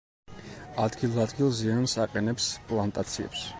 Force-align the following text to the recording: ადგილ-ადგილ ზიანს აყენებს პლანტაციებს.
ადგილ-ადგილ 0.85 1.53
ზიანს 1.59 1.95
აყენებს 2.07 2.51
პლანტაციებს. 2.73 3.49